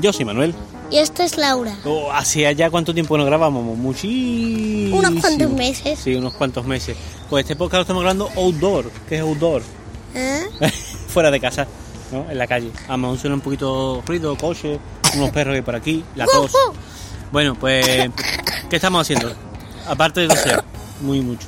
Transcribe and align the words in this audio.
Yo 0.00 0.12
soy 0.12 0.24
Manuel. 0.24 0.54
Y 0.90 0.98
esto 0.98 1.22
es 1.22 1.36
Laura. 1.36 1.76
Oh, 1.84 2.10
¿Hacía 2.10 2.50
ya 2.52 2.68
cuánto 2.70 2.92
tiempo 2.92 3.16
no 3.16 3.24
grabábamos? 3.24 3.76
Muchísimo. 3.76 4.96
Unos 4.98 5.20
cuantos 5.20 5.50
meses. 5.50 5.98
Sí, 6.02 6.14
unos 6.14 6.32
cuantos 6.34 6.64
meses. 6.66 6.96
Pues 7.28 7.44
este 7.44 7.54
podcast 7.54 7.74
lo 7.76 7.82
estamos 7.82 8.02
grabando 8.02 8.28
outdoor. 8.36 8.90
¿Qué 9.08 9.16
es 9.16 9.20
outdoor? 9.20 9.62
¿Eh? 10.14 10.42
Fuera 11.08 11.30
de 11.30 11.38
casa, 11.38 11.66
¿no? 12.10 12.28
En 12.30 12.38
la 12.38 12.46
calle. 12.46 12.70
Aún 12.88 13.18
suena 13.18 13.36
un 13.36 13.40
poquito 13.40 14.02
ruido, 14.06 14.36
coche, 14.36 14.80
unos 15.14 15.30
perros 15.30 15.52
que 15.52 15.56
hay 15.56 15.62
por 15.62 15.76
aquí, 15.76 16.04
la 16.16 16.26
tos. 16.26 16.50
Bueno, 17.30 17.54
pues, 17.54 17.86
¿qué 18.68 18.76
estamos 18.76 19.02
haciendo? 19.02 19.32
Aparte 19.86 20.20
de 20.22 20.28
toser, 20.28 20.64
muy 21.00 21.20
mucho. 21.20 21.46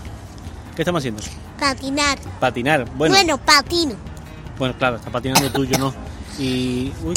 ¿Qué 0.76 0.82
estamos 0.82 1.00
haciendo? 1.00 1.22
Patinar. 1.58 2.18
Patinar. 2.38 2.84
Bueno, 2.94 3.14
Bueno, 3.14 3.38
patino. 3.38 3.94
bueno 4.58 4.76
claro, 4.78 4.96
está 4.96 5.10
patinando 5.10 5.50
tú, 5.50 5.64
yo 5.64 5.78
no. 5.78 5.92
Y. 6.38 6.92
Uy, 7.04 7.14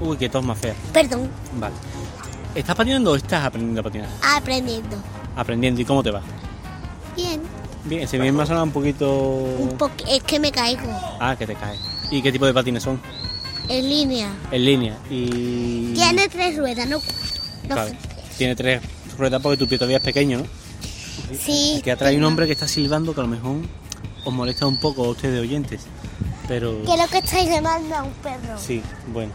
uy, 0.00 0.16
qué 0.16 0.28
tos 0.28 0.44
más 0.44 0.58
fea. 0.58 0.74
Perdón. 0.92 1.28
Vale. 1.58 1.74
¿Estás 2.54 2.74
patinando 2.74 3.12
o 3.12 3.16
estás 3.16 3.44
aprendiendo 3.44 3.80
a 3.80 3.84
patinar? 3.84 4.08
Aprendiendo. 4.22 4.96
Aprendiendo. 5.36 5.80
¿Y 5.80 5.84
cómo 5.84 6.02
te 6.02 6.10
va? 6.10 6.22
Bien. 7.16 7.40
Bien, 7.84 8.02
ese 8.02 8.18
bien 8.18 8.34
me 8.34 8.42
ha 8.42 8.46
sonado 8.46 8.64
un 8.64 8.72
poquito. 8.72 9.08
Un 9.10 9.76
po 9.78 9.90
es 10.08 10.22
que 10.24 10.38
me 10.38 10.50
caigo. 10.50 10.90
Ah, 11.20 11.36
que 11.38 11.46
te 11.46 11.54
cae. 11.54 11.78
¿Y 12.10 12.22
qué 12.22 12.32
tipo 12.32 12.46
de 12.46 12.52
patines 12.52 12.82
son? 12.82 13.00
En 13.68 13.88
línea. 13.88 14.28
En 14.50 14.64
línea. 14.64 14.98
Y. 15.08 15.94
Tiene 15.94 16.28
tres 16.28 16.56
ruedas, 16.58 16.88
no. 16.88 17.00
No 17.68 17.86
sé. 17.86 17.96
tiene 18.36 18.56
tres 18.56 18.82
ruedas 19.16 19.40
porque 19.40 19.56
tu 19.56 19.68
pie 19.68 19.78
todavía 19.78 19.98
es 19.98 20.02
pequeño, 20.02 20.38
¿no? 20.38 20.44
Sí. 21.38 21.76
Aquí 21.78 21.90
atrás 21.90 22.10
hay 22.10 22.16
un 22.16 22.24
hombre 22.24 22.46
que 22.46 22.52
está 22.52 22.66
silbando 22.66 23.14
que 23.14 23.20
a 23.20 23.24
lo 23.24 23.28
mejor 23.28 23.56
os 24.24 24.32
molesta 24.32 24.66
un 24.66 24.80
poco 24.80 25.04
a 25.04 25.08
ustedes 25.10 25.40
oyentes. 25.40 25.82
Pero. 26.48 26.82
Que 26.82 26.96
lo 26.96 27.06
que 27.06 27.18
estáis 27.18 27.48
llamando 27.48 27.94
a 27.94 28.02
un 28.02 28.12
perro. 28.14 28.58
Sí, 28.58 28.82
bueno. 29.12 29.32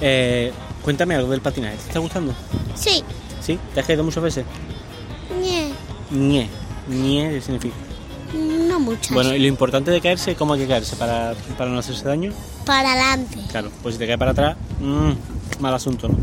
Eh, 0.00 0.52
cuéntame 0.82 1.14
algo 1.14 1.30
del 1.30 1.40
patinaje. 1.40 1.76
¿Te 1.76 1.88
está 1.88 1.98
gustando? 2.00 2.34
Sí. 2.74 3.02
¿Sí? 3.40 3.58
¿Te 3.74 3.80
has 3.80 3.86
caído 3.86 4.04
muchas 4.04 4.22
veces? 4.22 4.44
Ñe. 5.40 5.70
Ñe. 6.10 6.48
Ñe, 6.88 7.30
¿qué 7.30 7.40
significa? 7.40 7.74
No 8.34 8.80
muchas. 8.80 9.12
Bueno, 9.12 9.34
y 9.34 9.38
lo 9.38 9.46
importante 9.46 9.90
de 9.90 10.00
caerse, 10.00 10.34
¿cómo 10.34 10.54
hay 10.54 10.60
que 10.60 10.66
caerse 10.68 10.96
para, 10.96 11.34
para 11.56 11.70
no 11.70 11.78
hacerse 11.78 12.04
daño? 12.04 12.32
Para 12.64 12.92
adelante. 12.92 13.38
Claro, 13.50 13.70
pues 13.82 13.94
si 13.94 13.98
te 13.98 14.06
caes 14.06 14.18
para 14.18 14.32
atrás, 14.32 14.56
mm, 14.80 15.60
mal 15.60 15.74
asunto, 15.74 16.08
¿no? 16.08 16.16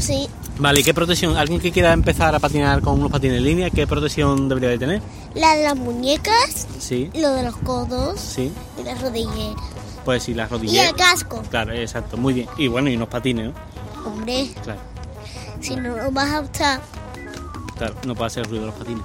Sí. 0.00 0.28
Vale, 0.58 0.80
¿y 0.80 0.84
qué 0.84 0.92
protección? 0.94 1.36
¿Alguien 1.36 1.60
que 1.60 1.72
quiera 1.72 1.92
empezar 1.92 2.34
a 2.34 2.38
patinar 2.38 2.82
con 2.82 2.98
unos 2.98 3.10
patines 3.10 3.38
en 3.38 3.44
línea, 3.44 3.70
qué 3.70 3.86
protección 3.86 4.48
debería 4.48 4.68
de 4.68 4.78
tener? 4.78 5.02
La 5.34 5.56
de 5.56 5.64
las 5.64 5.76
muñecas, 5.76 6.68
Sí, 6.78 7.10
lo 7.14 7.30
de 7.32 7.42
los 7.42 7.56
codos 7.56 8.20
sí. 8.20 8.52
y 8.78 8.84
las 8.84 9.00
rodilleras. 9.00 9.56
Pues 10.04 10.22
sí, 10.24 10.34
las 10.34 10.48
Y 10.50 10.52
rodillas. 10.54 10.90
el 10.90 10.96
casco. 10.96 11.42
Claro, 11.50 11.72
exacto, 11.72 12.16
muy 12.16 12.34
bien. 12.34 12.48
Y 12.58 12.68
bueno, 12.68 12.88
y 12.90 12.96
unos 12.96 13.08
patines, 13.08 13.46
¿no? 13.52 14.08
Hombre, 14.10 14.50
Claro, 14.64 14.80
si 15.60 15.76
no 15.76 15.96
lo 15.96 16.10
vas 16.10 16.30
a 16.32 16.40
usar 16.40 16.80
claro, 17.76 17.94
no 18.04 18.14
puede 18.14 18.26
hacer 18.26 18.48
ruido 18.48 18.66
los 18.66 18.74
patines. 18.74 19.02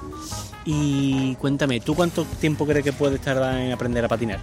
Y 0.64 1.34
cuéntame, 1.36 1.80
¿tú 1.80 1.94
cuánto 1.94 2.24
tiempo 2.24 2.66
crees 2.66 2.84
que 2.84 2.92
puedes 2.92 3.20
tardar 3.20 3.54
en 3.58 3.72
aprender 3.72 4.04
a 4.04 4.08
patinar? 4.08 4.40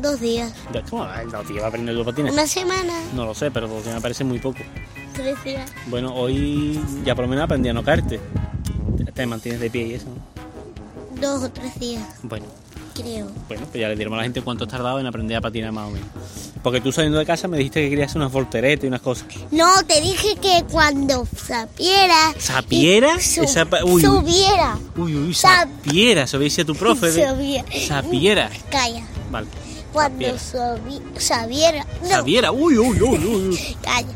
dos 0.00 0.18
días. 0.20 0.52
¿Cómo 0.90 1.04
va? 1.04 1.22
No, 1.24 1.40
tío, 1.42 1.58
va 1.60 1.66
a 1.66 1.68
aprender 1.68 1.94
los 1.94 2.04
patines? 2.04 2.32
Una 2.32 2.46
semana, 2.46 2.92
No 3.14 3.24
lo 3.24 3.34
sé, 3.34 3.50
pero 3.52 3.68
dos 3.68 3.84
días 3.84 3.94
me 3.94 4.00
parece 4.00 4.24
muy 4.24 4.38
poco. 4.40 4.58
tres 5.12 5.42
días. 5.44 5.70
Bueno, 5.86 6.12
hoy 6.14 6.80
ya 7.04 7.14
por 7.14 7.24
lo 7.24 7.28
menos 7.28 7.44
aprendí 7.44 7.68
a 7.68 7.72
no 7.72 7.84
caerte. 7.84 8.18
Te 9.14 9.26
mantienes 9.26 9.60
de 9.60 9.70
pie 9.70 9.86
y 9.88 9.94
eso, 9.94 10.06
¿no? 10.08 11.20
Dos 11.20 11.44
o 11.44 11.50
tres 11.50 11.78
días, 11.78 12.02
Bueno, 12.22 12.46
creo. 12.94 13.26
bueno, 13.48 13.66
pues 13.66 13.80
ya 13.80 13.88
le 13.88 13.96
diremos 13.96 14.16
a 14.16 14.18
la 14.18 14.22
gente 14.24 14.42
cuánto 14.42 14.64
has 14.64 14.70
tardado 14.70 14.98
en 15.00 15.06
aprender 15.06 15.36
a 15.36 15.40
patinar 15.40 15.72
más 15.72 15.88
o 15.88 15.90
menos. 15.90 16.08
Porque 16.62 16.80
tú 16.80 16.92
saliendo 16.92 17.18
de 17.18 17.26
casa 17.26 17.48
me 17.48 17.56
dijiste 17.58 17.82
que 17.82 17.90
querías 17.90 18.10
hacer 18.10 18.20
unas 18.22 18.32
volteretas 18.32 18.84
y 18.84 18.86
unas 18.88 19.00
cosas. 19.00 19.26
No, 19.50 19.82
te 19.84 20.00
dije 20.00 20.36
que 20.36 20.64
cuando 20.70 21.26
sapiera. 21.36 22.32
¿Sapiera? 22.38 23.18
su- 23.20 23.42
Esa 23.42 23.66
uy, 23.84 24.02
subiera. 24.02 24.78
Uy, 24.96 25.14
uy, 25.16 25.34
Sap- 25.34 25.68
sapiera, 25.82 26.22
eso 26.22 26.38
dice 26.38 26.64
tu 26.64 26.74
profe 26.76 27.10
de... 27.10 27.24
Sabía- 27.24 27.64
Sapiera. 27.88 28.50
Calla. 28.70 29.04
Vale. 29.30 29.46
Cuando 29.92 30.38
Sapiera. 30.38 30.38
sabi- 30.38 31.02
sabiera. 31.18 31.86
No, 32.02 32.08
Sabiera, 32.08 32.52
uy, 32.52 32.78
uy, 32.78 33.00
uy, 33.02 33.18
uy. 33.18 33.48
uy. 33.48 33.76
calla. 33.82 34.08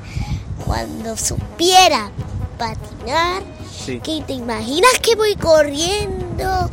Cuando 0.65 1.17
supiera 1.17 2.11
patinar. 2.59 3.43
Sí. 3.85 4.01
Que 4.01 4.23
te 4.27 4.33
imaginas 4.33 4.91
que 5.03 5.15
voy 5.17 5.35
corriendo 5.37 6.71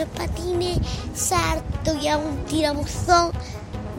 los 0.00 0.08
patines, 0.08 0.78
salto 1.14 1.94
y 2.00 2.08
hago 2.08 2.28
un 2.28 2.44
tirabuzón 2.46 3.32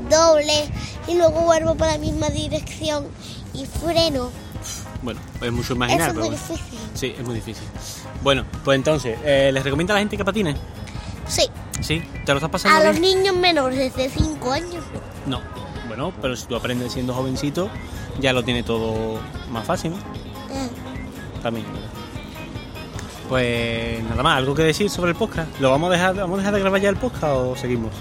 doble 0.09 0.69
y 1.07 1.16
luego 1.16 1.41
vuelvo 1.41 1.75
para 1.75 1.94
la 1.94 1.97
misma 2.00 2.29
dirección 2.29 3.06
y 3.53 3.66
freno. 3.66 4.29
Bueno, 5.01 5.19
pues 5.40 5.50
es 5.50 5.57
mucho 5.57 5.73
imaginar, 5.73 6.09
Eso 6.11 6.19
es 6.22 6.29
muy 6.29 6.38
bueno. 6.38 6.44
difícil. 6.50 6.79
Sí, 6.94 7.16
es 7.17 7.25
muy 7.25 7.35
difícil. 7.35 7.63
Bueno, 8.23 8.45
pues 8.63 8.75
entonces, 8.75 9.17
eh, 9.23 9.50
¿les 9.53 9.63
recomienda 9.63 9.94
a 9.94 9.95
la 9.95 10.00
gente 10.01 10.17
que 10.17 10.25
patine? 10.25 10.56
Sí, 11.28 11.47
¿Sí? 11.81 12.03
¿Te 12.25 12.31
lo 12.34 12.38
estás 12.38 12.51
pasando 12.51 12.78
a 12.78 12.91
los 12.91 13.00
niños 13.00 13.35
menores 13.35 13.95
de 13.95 14.09
5 14.09 14.51
años. 14.51 14.84
no. 15.25 15.40
No. 15.40 15.61
Bueno, 15.88 16.13
pero 16.22 16.38
si 16.38 16.45
tú 16.45 16.56
aprendes 16.56 16.94
siendo 16.94 17.13
jovencito, 17.13 17.69
ya 18.22 18.31
lo 18.31 18.44
tiene 18.45 18.63
todo 18.63 19.19
más 19.50 19.66
fácil, 19.66 19.91
¿no? 19.91 19.97
Eh, 19.97 20.69
También. 21.44 21.66
Pues 23.31 24.03
nada 24.09 24.24
más, 24.24 24.40
¿algo 24.40 24.53
que 24.53 24.62
decir 24.64 24.90
sobre 24.90 25.12
el 25.12 25.16
podcast? 25.18 25.47
¿Lo 25.62 25.72
vamos 25.72 25.88
a 25.90 25.94
dejar, 25.94 26.16
vamos 26.16 26.34
a 26.34 26.38
dejar 26.40 26.53
de 26.53 26.59
grabar 26.59 26.81
ya 26.81 26.90
el 26.90 26.97
podcast 26.97 27.34
o 27.34 27.56
seguimos? 27.56 27.92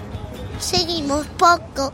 Seguimos 0.58 1.24
poco. 1.38 1.92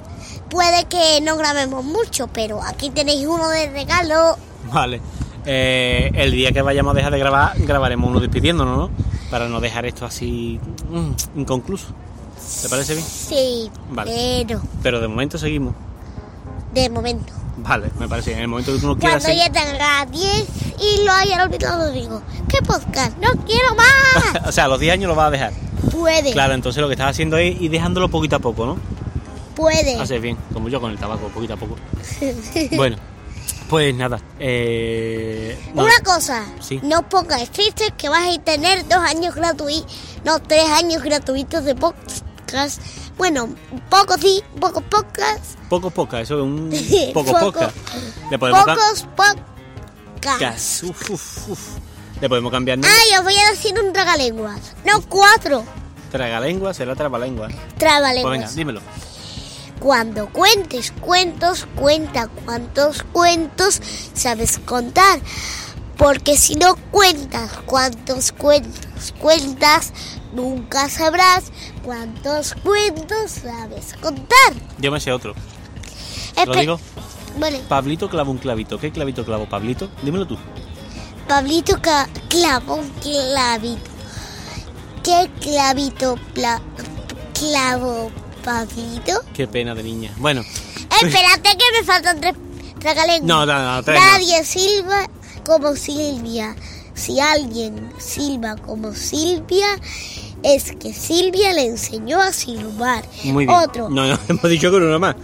Puede 0.49 0.87
que 0.87 1.21
no 1.21 1.37
grabemos 1.37 1.85
mucho, 1.85 2.29
pero 2.29 2.63
aquí 2.63 2.89
tenéis 2.89 3.27
uno 3.27 3.51
de 3.51 3.69
regalo. 3.69 4.39
Vale. 4.73 5.03
Eh, 5.45 6.11
el 6.15 6.31
día 6.31 6.51
que 6.51 6.63
vayamos 6.63 6.93
a 6.93 6.97
dejar 6.97 7.13
de 7.13 7.19
grabar, 7.19 7.53
grabaremos 7.59 8.09
uno 8.09 8.21
despidiéndonos, 8.21 8.79
¿no? 8.79 8.91
Para 9.31 9.51
no 9.51 9.61
dejar 9.61 9.85
esto 9.85 10.07
así 10.07 10.59
mm, 10.89 11.41
inconcluso. 11.41 11.89
¿Te 12.63 12.71
parece 12.71 12.95
bien? 12.95 13.05
Sí, 13.07 13.71
Vale. 13.91 14.45
pero 14.49 14.63
Pero 14.83 14.99
de 14.99 15.09
momento 15.09 15.37
seguimos. 15.37 15.75
de 16.73 16.89
momento. 16.89 17.35
Vale, 17.59 17.91
me 17.99 18.09
parece 18.09 18.31
bien. 18.31 18.39
En 18.39 18.43
el 18.45 18.49
momento 18.49 18.73
que 18.73 18.79
tú 18.79 18.87
no 18.87 18.97
quieras 18.97 19.23
Cuando 19.23 19.43
ya 19.43 19.53
tenga 19.53 20.07
10 20.07 20.66
y 20.81 21.05
lo 21.05 21.13
haya 21.13 21.43
olvidado, 21.43 21.91
digo, 21.93 22.23
¿qué 22.49 22.59
podcast? 22.63 23.17
¡No 23.19 23.31
quiero 23.45 23.75
más! 23.75 24.47
o 24.49 24.53
sea, 24.53 24.65
a 24.65 24.69
los 24.69 24.81
10 24.81 24.93
años 24.95 25.09
lo 25.09 25.15
vas 25.15 25.29
a 25.29 25.31
dejar. 25.31 25.53
Puede, 25.91 26.33
Claro, 26.33 26.55
entonces 26.55 26.81
lo 26.81 26.89
que 26.89 26.95
estás 26.95 27.11
haciendo 27.11 27.37
es 27.39 27.61
ir 27.61 27.71
dejándolo 27.71 28.09
poquito 28.11 28.37
a 28.37 28.39
poco, 28.39 28.67
¿no? 28.67 28.79
puede. 29.55 29.99
Haces 29.99 30.21
bien, 30.21 30.37
como 30.53 30.69
yo 30.69 30.81
con 30.83 30.91
el 30.91 30.99
tabaco, 30.99 31.29
poquito 31.29 31.55
a 31.55 31.57
poco. 31.57 31.77
Bueno, 32.77 32.97
pues 33.71 33.95
nada. 33.95 34.21
Eh, 34.39 35.59
Una 35.75 35.99
cosa, 36.05 36.45
Sí. 36.61 36.79
no 36.83 37.09
pongáis 37.09 37.51
tristes 37.51 37.91
que 37.97 38.09
vais 38.11 38.37
a 38.39 38.43
tener 38.43 38.87
dos 38.87 38.99
años 38.99 39.35
gratuitos, 39.35 39.91
no, 40.25 40.41
tres 40.41 40.65
años 40.69 41.03
gratuitos 41.03 41.65
de 41.65 41.75
podcast. 41.75 42.81
Bueno, 43.17 43.49
poco 43.89 44.17
sí, 44.19 44.43
pocos 44.61 44.83
podcasts. 44.85 45.57
Poco 45.71 45.91
poca, 45.91 46.21
eso 46.21 46.37
es 46.37 46.43
un 46.43 46.71
poco 47.15 47.33
Poco- 47.33 47.53
poca. 47.53 47.71
Le 48.31 48.39
podemos 48.39 48.63
cam- 48.67 48.75
Pocos 48.77 49.03
podcasts. 49.17 49.43
Gas, 50.23 50.83
uf, 50.83 51.11
uf, 51.11 51.49
uf. 51.49 51.61
Le 52.21 52.29
podemos 52.29 52.51
cambiar 52.51 52.79
¿no? 52.79 52.87
Ay, 52.89 53.19
os 53.19 53.25
voy 53.25 53.37
a 53.37 53.51
decir 53.51 53.79
un 53.79 53.93
tragalenguas. 53.93 54.75
No, 54.85 55.03
cuatro 55.03 55.65
Tragalengua 56.11 56.73
será 56.73 56.95
trabalengua. 56.95 57.49
Pues 57.49 57.75
tragalenguas. 57.79 58.33
venga, 58.33 58.51
dímelo. 58.53 58.81
Cuando 59.81 60.29
cuentes 60.29 60.93
cuentos, 61.01 61.67
cuenta 61.77 62.29
cuántos 62.29 63.03
cuentos 63.03 63.81
sabes 64.15 64.59
contar. 64.59 65.21
Porque 65.99 66.37
si 66.37 66.55
no 66.55 66.77
cuentas 66.91 67.51
cuántos 67.67 68.33
cuentos 68.33 69.15
cuentas, 69.19 69.93
nunca 70.33 70.89
sabrás 70.89 71.45
cuántos 71.83 72.55
cuentos 72.55 73.31
sabes 73.31 73.95
contar. 74.01 74.55
Yo 74.79 74.91
me 74.91 75.01
sé 75.01 75.13
otro. 75.13 75.35
¿Lo 76.47 76.55
digo? 76.55 76.81
Vale, 77.39 77.59
Pablito 77.69 78.09
clava 78.09 78.31
un 78.31 78.39
clavito. 78.39 78.79
¿Qué 78.79 78.91
clavito 78.91 79.25
clavo, 79.25 79.47
Pablito? 79.49 79.89
Dímelo 80.03 80.27
tú. 80.27 80.37
Pablito 81.29 81.77
clavó 82.29 82.75
un 82.77 82.89
clavito. 83.01 83.91
¿Qué 85.03 85.31
clavito 85.41 86.17
pla- 86.35 86.61
clavó 87.39 88.11
Pablito? 88.45 89.21
Qué 89.35 89.47
pena 89.47 89.75
de 89.75 89.83
niña. 89.83 90.13
Bueno, 90.19 90.41
Espérate 91.03 91.51
que 91.59 91.79
me 91.81 91.85
faltan 91.85 92.21
tres 92.21 92.35
tragalenguas. 92.81 93.27
no, 93.27 93.47
no, 93.47 93.75
no, 93.77 93.83
tres 93.83 94.01
no. 94.01 94.07
Nadie 94.07 94.45
silba 94.45 95.09
como 95.45 95.75
Silvia. 95.77 96.57
Si 96.95 97.21
alguien 97.21 97.91
silba 97.99 98.57
como 98.57 98.95
Silvia, 98.95 99.67
es 100.43 100.73
que 100.77 100.95
Silvia 100.95 101.53
le 101.53 101.67
enseñó 101.67 102.21
a 102.21 102.33
silbar. 102.33 103.05
Muy 103.25 103.45
bien. 103.47 103.59
Otro. 103.59 103.91
No, 103.91 104.07
no, 104.07 104.19
hemos 104.29 104.49
dicho 104.49 104.71
que 104.71 104.77
uno 104.79 104.99
más. 104.99 105.15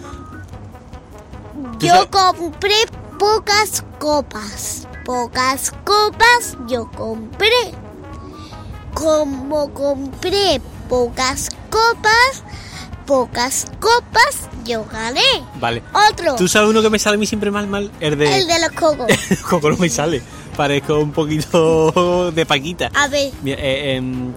Yo 1.83 2.09
compré 2.11 2.75
pocas 3.19 3.85
copas. 3.99 4.87
Pocas 5.05 5.73
copas 5.85 6.57
yo 6.69 6.89
compré. 6.93 7.73
Como 8.95 9.73
compré 9.75 10.61
pocas 10.89 11.51
copas, 11.71 12.45
pocas 13.05 13.67
copas 13.81 14.49
Yo 14.65 14.85
gané. 14.85 15.21
Vale. 15.59 15.83
Otro. 16.09 16.37
¿Tú 16.37 16.47
sabes 16.47 16.71
uno 16.71 16.83
que 16.83 16.91
me 16.91 17.01
sale 17.01 17.17
a 17.17 17.19
mí 17.19 17.27
siempre 17.27 17.51
mal, 17.51 17.67
mal? 17.67 17.91
El 17.99 18.17
de... 18.17 18.39
El 18.39 18.47
de 18.47 18.61
los 18.61 18.71
cocos. 18.71 19.09
Coco 19.51 19.71
no 19.71 19.77
me 19.77 19.89
sale. 19.89 20.23
Parezco 20.57 21.01
un 21.01 21.11
poquito 21.11 22.31
de 22.31 22.47
Paquita. 22.47 22.91
A 22.95 23.09
ver. 23.09 23.33
Mira, 23.43 23.61
eh, 23.61 23.97
em, 23.97 24.33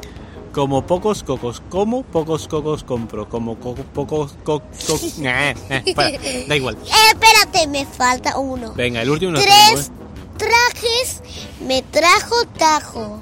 como 0.56 0.86
pocos 0.86 1.22
cocos 1.22 1.62
como, 1.70 2.04
pocos 2.04 2.48
cocos 2.48 2.86
compro. 2.86 3.28
Como 3.28 3.60
co- 3.60 3.76
pocos 3.94 4.32
cocos... 4.46 5.18
Nah, 5.20 5.54
nah, 5.70 5.82
para, 5.94 6.12
da 6.48 6.56
igual. 6.56 6.78
Eh, 6.86 6.90
espérate, 7.14 7.68
me 7.68 7.86
falta 7.86 8.40
uno. 8.40 8.74
Venga, 8.74 9.02
el 9.02 9.10
último 9.10 9.34
no 9.34 9.40
Tres 9.40 9.92
trajes 10.38 11.22
me 11.68 11.82
trajo 11.84 12.36
Tajo. 12.58 13.22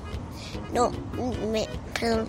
No, 0.73 0.91
me. 1.51 1.67
Perdón. 1.99 2.27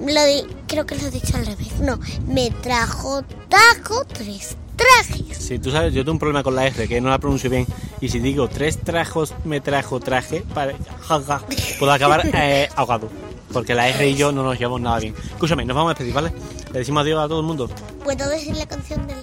Lo 0.00 0.24
di- 0.24 0.46
creo 0.66 0.84
que 0.86 0.96
lo 0.96 1.06
he 1.06 1.10
dicho 1.12 1.36
al 1.36 1.46
revés. 1.46 1.78
No, 1.80 2.00
me 2.26 2.50
trajo 2.50 3.22
Tajo 3.48 4.04
tres 4.06 4.56
trajes. 4.74 5.36
Si 5.38 5.58
tú 5.60 5.70
sabes, 5.70 5.94
yo 5.94 6.02
tengo 6.02 6.12
un 6.12 6.18
problema 6.18 6.42
con 6.42 6.56
la 6.56 6.66
R, 6.66 6.88
que 6.88 7.00
no 7.00 7.08
la 7.10 7.18
pronuncio 7.18 7.48
bien. 7.50 7.66
Y 8.00 8.08
si 8.08 8.18
digo 8.18 8.48
tres 8.48 8.78
trajos 8.80 9.32
me 9.44 9.60
trajo 9.60 10.00
traje, 10.00 10.40
para, 10.54 10.72
ja, 11.02 11.20
ja, 11.22 11.42
puedo 11.78 11.92
acabar 11.92 12.28
eh, 12.34 12.68
ahogado. 12.74 13.08
Porque 13.52 13.74
la 13.74 13.88
R 13.88 14.08
y 14.08 14.14
yo 14.14 14.30
no 14.32 14.42
nos 14.42 14.58
llevamos 14.58 14.80
nada 14.80 14.98
bien. 15.00 15.14
Escúchame, 15.32 15.64
nos 15.64 15.74
vamos 15.76 15.90
a 15.90 15.94
despedir, 15.94 16.14
¿vale? 16.14 16.32
Le 16.72 16.78
decimos 16.78 17.02
adiós 17.02 17.18
a 17.24 17.28
todo 17.28 17.40
el 17.40 17.46
mundo. 17.46 17.68
Puedo 18.04 18.28
decir 18.28 18.56
la 18.56 18.66
canción 18.66 19.06
del. 19.06 19.16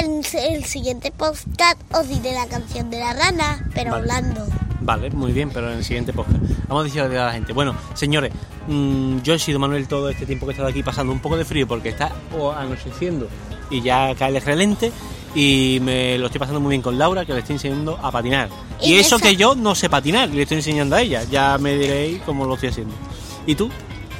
En 0.00 0.22
el 0.54 0.64
siguiente 0.64 1.10
podcast 1.10 1.78
os 1.94 2.08
diré 2.08 2.32
la 2.32 2.46
canción 2.46 2.90
de 2.90 2.98
la 3.00 3.12
rana, 3.12 3.64
pero 3.74 3.90
Vale. 3.92 4.02
hablando. 4.12 4.46
Vale, 4.82 5.10
muy 5.10 5.32
bien, 5.32 5.50
pero 5.52 5.70
en 5.70 5.78
el 5.78 5.84
siguiente 5.84 6.12
podcast. 6.12 6.38
Vamos 6.68 6.80
a 6.82 6.84
decirle 6.84 7.18
a 7.18 7.26
la 7.26 7.32
gente. 7.32 7.52
Bueno, 7.52 7.74
señores, 7.94 8.32
mm, 8.66 9.18
yo 9.22 9.34
he 9.34 9.38
sido 9.38 9.58
Manuel 9.58 9.86
todo 9.88 10.08
este 10.08 10.24
tiempo 10.26 10.46
que 10.46 10.50
he 10.52 10.54
estado 10.54 10.68
aquí 10.70 10.82
pasando 10.82 11.12
un 11.12 11.20
poco 11.20 11.36
de 11.36 11.44
frío 11.44 11.68
porque 11.68 11.90
está 11.90 12.12
anocheciendo 12.56 13.28
y 13.70 13.82
ya 13.82 14.14
cae 14.16 14.34
el 14.36 14.42
relente. 14.42 14.90
Y 15.34 15.78
me 15.82 16.18
lo 16.18 16.26
estoy 16.26 16.40
pasando 16.40 16.58
muy 16.60 16.70
bien 16.70 16.82
con 16.82 16.98
Laura, 16.98 17.24
que 17.24 17.32
le 17.32 17.38
estoy 17.40 17.54
enseñando 17.54 17.96
a 18.02 18.10
patinar. 18.10 18.48
Y, 18.82 18.94
Y 18.94 18.98
eso 18.98 19.16
esa- 19.16 19.24
que 19.28 19.36
yo 19.36 19.54
no 19.54 19.74
sé 19.76 19.88
patinar, 19.88 20.28
le 20.30 20.42
estoy 20.42 20.56
enseñando 20.56 20.96
a 20.96 21.02
ella. 21.02 21.22
Ya 21.30 21.56
me 21.58 21.76
diréis 21.76 22.20
cómo 22.22 22.46
lo 22.46 22.54
estoy 22.54 22.70
haciendo. 22.70 22.94
¿Y 23.46 23.54
tú? 23.54 23.70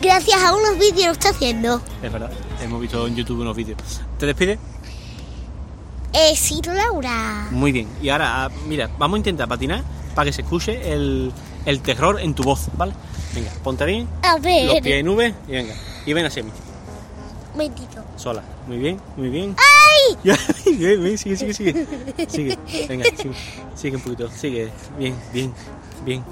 Gracias 0.01 0.43
a 0.43 0.55
unos 0.55 0.79
vídeos 0.79 1.07
lo 1.07 1.13
está 1.13 1.29
haciendo. 1.31 1.81
Es 2.03 2.11
verdad, 2.13 2.31
hemos 2.63 2.81
visto 2.81 3.07
en 3.07 3.17
YouTube 3.17 3.41
unos 3.41 3.55
vídeos. 3.57 3.79
¿Te 4.19 4.27
despides? 4.27 4.59
Eh, 6.13 6.35
sí, 6.37 6.61
Laura. 6.65 7.49
Muy 7.51 7.71
bien. 7.71 7.89
Y 8.03 8.09
ahora, 8.09 8.45
ah, 8.45 8.51
mira, 8.67 8.91
vamos 8.99 9.17
a 9.17 9.19
intentar 9.19 9.47
patinar 9.49 9.85
para 10.15 10.27
que 10.27 10.33
se 10.33 10.43
escuche 10.43 10.93
el, 10.93 11.33
el 11.67 11.81
terror 11.83 12.19
en 12.21 12.35
tu 12.35 12.43
voz, 12.43 12.69
¿vale? 12.77 12.93
Venga, 13.35 13.51
ponte 13.63 13.85
bien, 13.85 14.09
A 14.23 14.33
los 14.35 14.43
ver. 14.43 14.83
pies 14.83 15.01
en 15.01 15.09
V 15.09 15.35
y 15.49 15.53
venga. 15.53 15.75
Y 16.07 16.13
ven 16.15 16.27
así, 16.27 16.41
Mentito. 17.57 18.03
sola. 18.17 18.43
Muy 18.67 18.79
bien, 18.79 19.01
muy 19.17 19.29
bien. 19.29 19.55
¡Ay! 19.57 19.67
Bien, 20.79 21.03
bien, 21.03 21.19
sigue, 21.19 21.37
sigue, 21.37 21.53
sigue. 21.53 21.87
Sigue, 22.27 22.59
venga, 22.89 23.05
sigue, 23.17 23.35
sigue 23.77 23.97
un 23.97 24.03
poquito, 24.03 24.31
sigue. 24.31 24.71
Bien, 24.99 25.15
bien, 25.33 25.53
bien, 26.05 26.25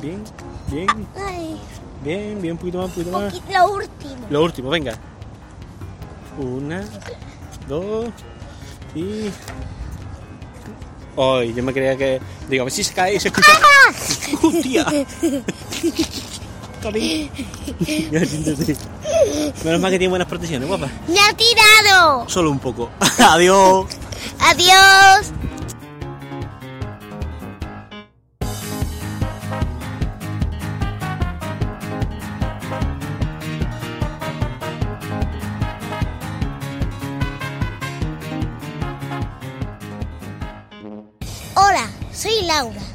bien, 0.00 0.22
bien, 0.70 0.88
Ay. 1.16 1.56
Bien, 2.04 2.40
bien, 2.40 2.52
un 2.52 2.58
poquito 2.58 2.78
más, 2.78 2.86
un 2.86 2.92
poquito 2.92 3.10
más. 3.10 3.32
Poquito, 3.32 3.52
lo 3.58 3.72
último. 3.72 4.26
Lo 4.30 4.42
último, 4.44 4.70
venga. 4.70 4.94
Una, 6.38 6.84
dos 7.68 8.06
y. 8.94 9.30
Ay, 11.16 11.54
yo 11.54 11.62
me 11.62 11.72
creía 11.72 11.96
que. 11.96 12.20
Digo, 12.48 12.62
a 12.62 12.64
ver 12.64 12.72
si 12.72 12.84
se 12.84 12.92
cae 12.92 13.14
y 13.14 13.20
se 13.20 13.28
escucha. 13.28 13.52
¡Hostia! 14.42 14.86
Menos 19.64 19.80
mal 19.80 19.90
que 19.90 19.98
tiene 19.98 20.08
buenas 20.08 20.28
protecciones, 20.28 20.68
guapa. 20.68 20.88
¡Me 21.08 21.20
ha 21.20 21.32
tirado! 21.32 22.28
Solo 22.28 22.50
un 22.50 22.58
poco. 22.58 22.90
Adiós. 23.18 23.86
¡Adiós! 24.40 25.32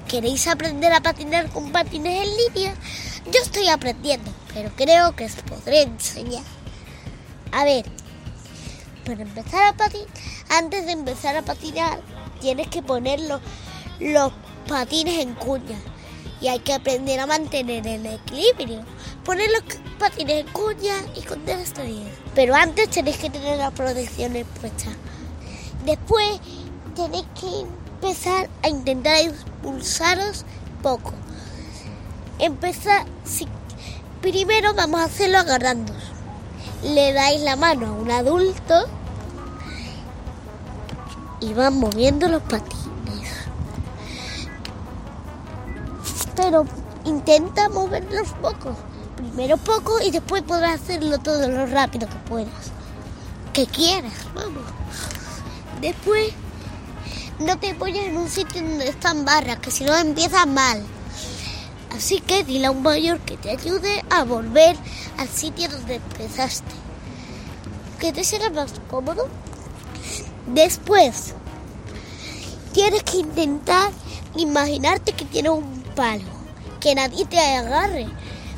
¿Queréis 0.10 0.48
aprender 0.48 0.92
a 0.92 1.02
patinar 1.02 1.52
con 1.52 1.72
patines 1.72 2.26
en 2.26 2.36
línea? 2.36 2.74
Yo 3.32 3.40
estoy 3.44 3.68
aprendiendo, 3.70 4.32
pero 4.56 4.72
creo 4.76 5.16
que 5.16 5.26
os 5.26 5.36
podré 5.36 5.84
enseñar. 5.84 6.42
A 7.52 7.64
ver, 7.64 7.86
para 9.06 9.22
empezar 9.22 9.68
a 9.68 9.78
patinar, 9.78 10.08
antes 10.50 10.88
de 10.88 10.94
empezar 10.94 11.36
a 11.38 11.44
patinar, 11.44 12.02
tienes 12.42 12.70
que 12.70 12.82
poner 12.82 13.20
los, 13.20 14.34
patines 14.68 15.20
en 15.20 15.36
cuña. 15.36 15.78
Y 16.42 16.48
hay 16.48 16.58
que 16.58 16.74
aprender 16.74 17.20
a 17.20 17.28
mantener 17.28 17.86
el 17.86 18.08
equilibrio. 18.08 18.84
Poner 19.24 19.52
los 19.52 19.78
patines 20.00 20.38
en 20.38 20.52
cuña 20.52 20.96
y 21.16 21.22
contar 21.22 21.60
hasta 21.60 21.84
10. 21.84 22.00
Pero 22.34 22.56
antes 22.56 22.90
tenéis 22.90 23.18
que 23.18 23.30
tener 23.30 23.60
las 23.60 23.74
protecciones 23.74 24.48
puestas. 24.60 24.96
Después 25.86 26.40
tenéis 26.96 27.28
que 27.40 27.68
empezar 28.02 28.50
a 28.64 28.70
intentar 28.70 29.22
impulsaros 29.22 30.46
poco. 30.82 31.12
Empezar, 32.40 33.06
primero 34.22 34.74
vamos 34.74 35.02
a 35.02 35.06
hacerlo 35.06 35.40
agarrándoos. 35.40 36.04
Le 36.84 37.12
dais 37.12 37.42
la 37.42 37.58
mano 37.58 37.88
a 37.88 37.92
un 37.92 38.10
adulto 38.10 38.88
y 41.42 41.54
van 41.54 41.78
moviendo 41.78 42.30
los 42.30 42.42
patines. 42.44 42.80
Pero 46.38 46.66
intenta 47.04 47.68
moverlos 47.68 48.30
poco. 48.42 48.76
Primero 49.18 49.58
poco 49.58 50.00
y 50.00 50.12
después 50.12 50.42
podrás 50.44 50.82
hacerlo 50.82 51.18
todo 51.18 51.50
lo 51.50 51.66
rápido 51.66 52.08
que 52.08 52.16
puedas. 52.30 52.72
Que 53.52 53.66
quieras, 53.68 54.14
vamos. 54.34 54.64
Después 55.82 56.34
no 57.40 57.58
te 57.58 57.72
apoyes 57.72 58.06
en 58.06 58.18
un 58.18 58.30
sitio 58.30 58.62
donde 58.62 58.90
están 58.90 59.26
barras, 59.26 59.60
que 59.60 59.72
si 59.72 59.84
no 59.84 59.96
empiezas 59.96 60.46
mal. 60.46 60.84
Así 61.96 62.20
que 62.20 62.44
dile 62.44 62.68
a 62.68 62.72
un 62.72 62.84
mayor 62.84 63.20
que 63.20 63.38
te 63.38 63.50
ayude 63.50 64.04
a 64.10 64.24
volver 64.24 64.76
al 65.18 65.28
sitio 65.28 65.70
donde 65.70 65.96
empezaste. 65.96 66.72
Que 68.00 68.14
te 68.14 68.24
será 68.24 68.50
más 68.50 68.74
cómodo. 68.90 69.28
Después, 70.48 71.34
tienes 72.74 73.04
que 73.04 73.18
intentar 73.18 73.92
imaginarte 74.36 75.14
que 75.14 75.26
tienes 75.26 75.52
un 75.52 75.84
palo, 75.96 76.24
que 76.80 76.96
nadie 76.96 77.26
te 77.26 77.40
agarre. 77.40 78.08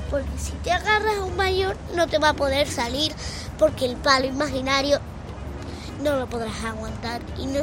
Porque 0.10 0.30
si 0.38 0.52
te 0.64 0.72
agarras 0.72 1.18
a 1.18 1.24
un 1.24 1.36
mayor 1.38 1.78
no 1.96 2.08
te 2.08 2.18
va 2.18 2.30
a 2.30 2.34
poder 2.34 2.70
salir 2.70 3.14
porque 3.58 3.86
el 3.86 3.96
palo 3.96 4.28
imaginario 4.28 5.00
no 6.04 6.18
lo 6.18 6.28
podrás 6.28 6.64
aguantar. 6.66 7.22
Y 7.38 7.46
no, 7.46 7.62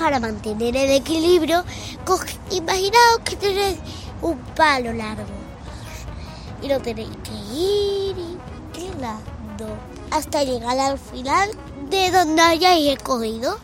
para 0.00 0.18
mantener 0.18 0.74
el 0.76 0.90
equilibrio, 0.92 1.62
imaginaos 2.50 3.20
que 3.22 3.36
tenéis 3.36 3.76
un 4.22 4.38
palo 4.56 4.94
largo 4.94 5.26
y 6.62 6.68
lo 6.68 6.80
tenéis 6.80 7.10
que 7.22 7.54
ir 7.54 8.16
inclinando 8.18 9.76
hasta 10.10 10.42
llegar 10.42 10.78
al 10.78 10.98
final 10.98 11.50
de 11.90 12.10
donde 12.10 12.40
hayáis 12.40 12.96
escogido. 12.96 13.58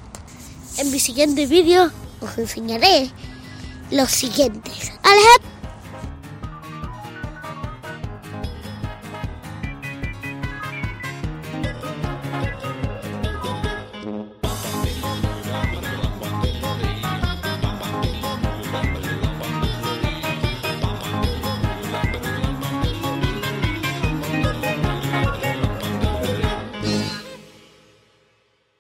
En 0.76 0.90
mi 0.90 1.00
siguiente 1.00 1.46
vídeo 1.46 1.90
os 2.20 2.36
enseñaré 2.36 3.10
los 3.90 4.10
siguientes. 4.10 4.92